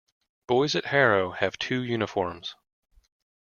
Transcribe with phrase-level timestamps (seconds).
[0.47, 2.55] Boys at Harrow have two uniforms.